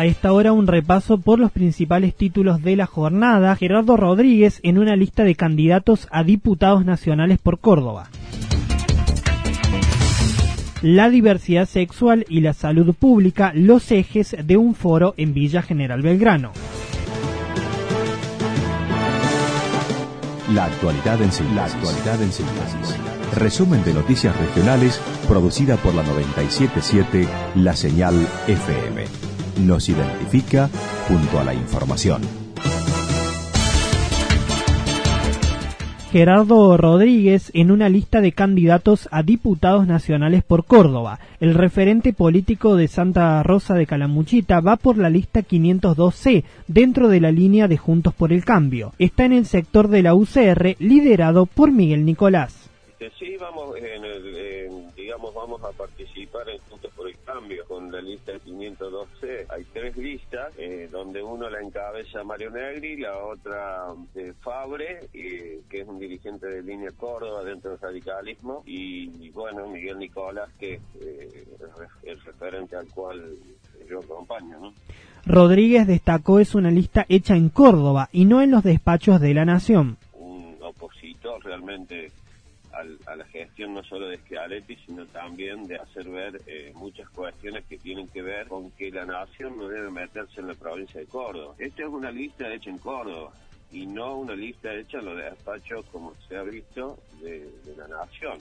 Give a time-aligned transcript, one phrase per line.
[0.00, 3.54] A esta hora un repaso por los principales títulos de la jornada.
[3.54, 8.08] Gerardo Rodríguez en una lista de candidatos a diputados nacionales por Córdoba.
[10.80, 16.00] La diversidad sexual y la salud pública, los ejes de un foro en Villa General
[16.00, 16.52] Belgrano.
[20.54, 22.96] La actualidad en síntesis.
[23.36, 29.29] Resumen de noticias regionales producida por la 977 La Señal FM
[29.66, 30.68] nos identifica
[31.08, 32.22] junto a la información.
[36.12, 41.20] Gerardo Rodríguez en una lista de candidatos a diputados nacionales por Córdoba.
[41.38, 47.20] El referente político de Santa Rosa de Calamuchita va por la lista 502C, dentro de
[47.20, 48.92] la línea de Juntos por el Cambio.
[48.98, 52.68] Está en el sector de la UCR, liderado por Miguel Nicolás.
[53.16, 54.09] Sí, vamos, digamos,
[55.60, 59.46] vamos a participar en Juntos por el Cambio con la lista 512.
[59.48, 65.62] Hay tres listas, eh, donde uno la encabeza Mario Negri, la otra de Fabre, que
[65.70, 70.80] es un dirigente de línea Córdoba dentro del radicalismo, y, bueno, Miguel Nicolás, que es
[71.00, 71.44] eh,
[72.04, 73.36] el referente al cual
[73.88, 74.72] yo acompaño, ¿no?
[75.26, 79.44] Rodríguez destacó es una lista hecha en Córdoba y no en los despachos de la
[79.44, 79.98] Nación.
[80.14, 82.10] Un opositor realmente
[82.72, 87.64] a la gestión no solo de Schiaretti, sino también de hacer ver eh, muchas cuestiones
[87.66, 91.06] que tienen que ver con que la nación no debe meterse en la provincia de
[91.06, 91.54] Córdoba.
[91.58, 93.32] Esta es una lista hecha en Córdoba
[93.72, 97.88] y no una lista hecha en los despachos, como se ha visto, de, de la
[97.88, 98.38] nación.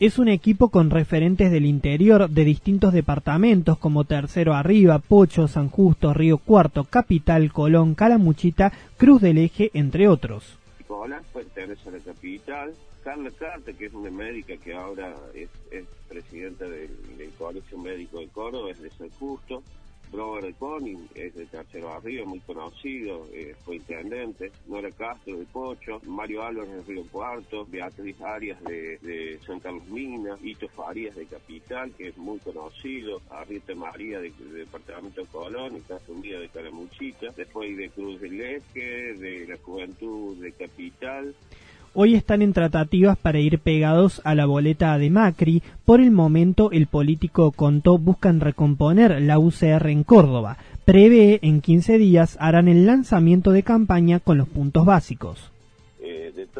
[0.00, 5.68] Es un equipo con referentes del interior de distintos departamentos como Tercero Arriba, Pocho, San
[5.68, 10.58] Justo, Río Cuarto, Capital, Colón, Calamuchita, Cruz del Eje, entre otros.
[10.88, 12.72] Colón pertenece a la capital,
[13.02, 15.48] Carla Carta, que es una médica que ahora es,
[16.08, 16.90] presidenta del,
[17.38, 19.62] Colegio Médico de Córdoba, es de San Justo.
[20.12, 24.52] Robert Conning es de Tercero Arriba, muy conocido, eh, fue intendente.
[24.66, 29.86] Nora Castro de Pocho, Mario Álvarez de Río Cuarto, Beatriz Arias de, de San Carlos
[29.88, 35.78] Mina, Hito Farías de Capital, que es muy conocido, Arrieta María de, Departamento de Colón
[35.78, 41.34] y Casa Unida de Calamuchita, después de Cruz del Eje, de la Juventud de Capital,
[41.94, 45.62] Hoy están en tratativas para ir pegados a la boleta de Macri.
[45.84, 50.56] Por el momento, el político contó buscan recomponer la UCR en Córdoba.
[50.86, 55.51] Prevé en 15 días harán el lanzamiento de campaña con los puntos básicos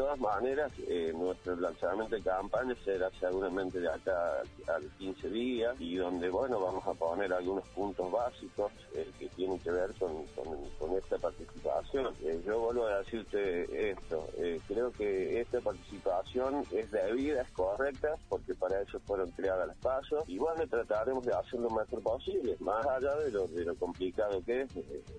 [0.03, 5.95] todas maneras, eh, nuestro lanzamiento de campaña será seguramente de acá al 15 días y
[5.95, 10.97] donde, bueno, vamos a poner algunos puntos básicos eh, que tienen que ver con, con,
[10.97, 12.13] esta participación.
[12.21, 14.27] Eh, yo vuelvo a decirte esto,
[14.67, 20.23] creo que esta participación es debida, es correcta, porque para eso fueron creadas las pasos
[20.27, 24.43] y bueno, trataremos de hacer lo mejor posible, más allá de lo, de lo complicado
[24.45, 24.73] que es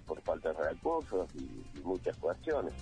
[0.06, 2.75] por falta de recursos y muchas cuestiones.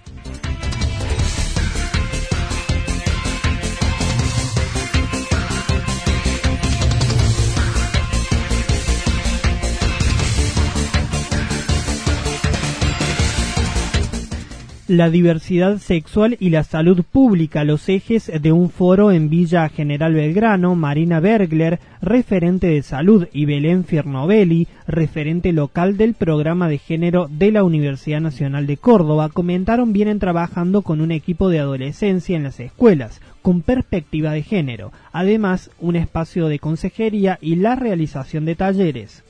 [14.92, 20.12] La diversidad sexual y la salud pública, los ejes de un foro en Villa General
[20.12, 27.26] Belgrano, Marina Bergler, referente de salud, y Belén Fiernovelli, referente local del programa de género
[27.30, 32.42] de la Universidad Nacional de Córdoba, comentaron vienen trabajando con un equipo de adolescencia en
[32.42, 38.56] las escuelas, con perspectiva de género, además un espacio de consejería y la realización de
[38.56, 39.24] talleres.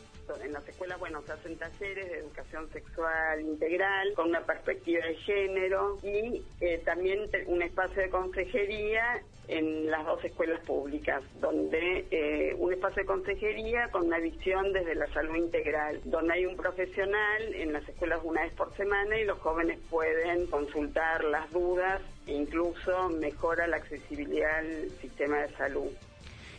[1.56, 8.02] Talleres de educación sexual integral con una perspectiva de género y eh, también un espacio
[8.02, 14.18] de consejería en las dos escuelas públicas, donde eh, un espacio de consejería con una
[14.18, 18.74] visión desde la salud integral, donde hay un profesional en las escuelas una vez por
[18.76, 25.42] semana y los jóvenes pueden consultar las dudas e incluso mejora la accesibilidad al sistema
[25.42, 25.90] de salud.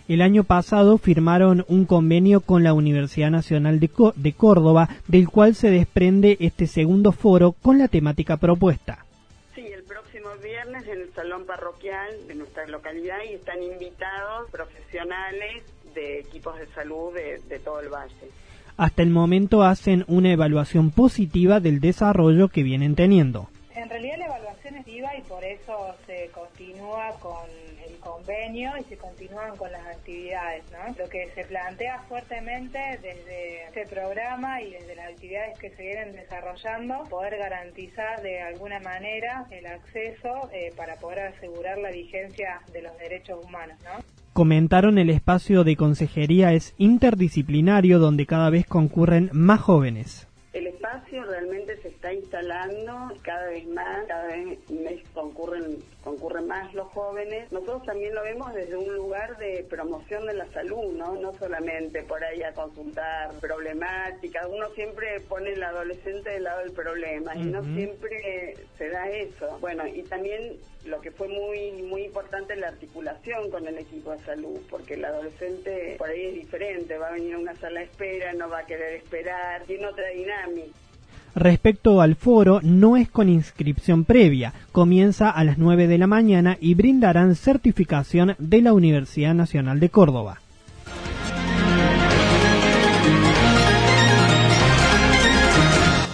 [0.08, 5.56] El año pasado firmaron un convenio con la Universidad Nacional de, de Córdoba, del cual
[5.56, 9.06] se desprende este segundo foro con la temática propuesta
[10.44, 15.64] viernes en el salón parroquial de nuestra localidad y están invitados profesionales
[15.96, 18.30] de equipos de salud de, de todo el valle.
[18.78, 23.50] Hasta el momento hacen una evaluación positiva del desarrollo que vienen teniendo.
[23.76, 27.50] En realidad la evaluación es viva y por eso se continúa con
[27.83, 27.83] el
[28.24, 30.64] convenio y se continúan con las actividades.
[30.72, 30.96] ¿no?
[30.98, 36.14] Lo que se plantea fuertemente desde este programa y desde las actividades que se vienen
[36.14, 42.82] desarrollando, poder garantizar de alguna manera el acceso eh, para poder asegurar la vigencia de
[42.82, 43.78] los derechos humanos.
[43.84, 44.04] ¿no?
[44.34, 50.28] Comentaron el espacio de consejería es interdisciplinario donde cada vez concurren más jóvenes
[51.34, 54.60] realmente se está instalando cada vez más, cada vez
[55.14, 57.52] concurren, concurren más los jóvenes.
[57.52, 61.16] Nosotros también lo vemos desde un lugar de promoción de la salud, ¿no?
[61.16, 64.46] No solamente por ahí a consultar problemáticas.
[64.48, 69.58] Uno siempre pone el adolescente del lado del problema y no siempre se da eso.
[69.60, 74.12] Bueno, y también lo que fue muy muy importante es la articulación con el equipo
[74.12, 77.80] de salud, porque el adolescente por ahí es diferente, va a venir a una sala
[77.80, 80.78] de espera, no va a querer esperar, tiene otra dinámica.
[81.36, 86.58] Respecto al foro, no es con inscripción previa, comienza a las 9 de la mañana
[86.62, 90.40] y brindarán certificación de la Universidad Nacional de Córdoba.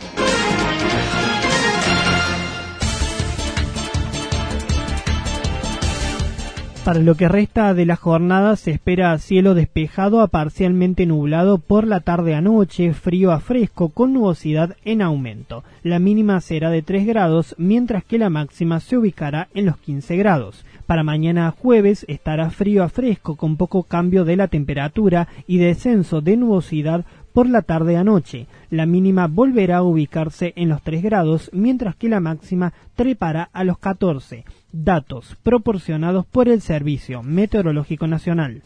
[6.83, 11.85] Para lo que resta de la jornada se espera cielo despejado a parcialmente nublado por
[11.85, 15.63] la tarde a noche, frío a fresco con nubosidad en aumento.
[15.83, 20.17] La mínima será de 3 grados, mientras que la máxima se ubicará en los 15
[20.17, 20.65] grados.
[20.87, 26.21] Para mañana jueves estará frío a fresco con poco cambio de la temperatura y descenso
[26.21, 28.47] de nubosidad por la tarde a noche.
[28.69, 33.63] La mínima volverá a ubicarse en los 3 grados, mientras que la máxima trepará a
[33.63, 34.45] los 14.
[34.71, 38.63] Datos proporcionados por el Servicio Meteorológico Nacional.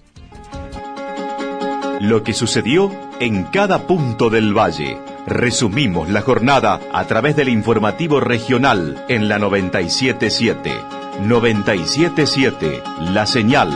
[2.01, 4.97] Lo que sucedió en cada punto del valle.
[5.25, 10.71] Resumimos la jornada a través del informativo regional en la 977.
[11.21, 12.83] 977,
[13.13, 13.69] la señal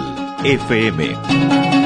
[0.43, 1.78] FM.